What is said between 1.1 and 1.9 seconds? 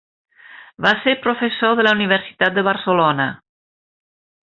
professor de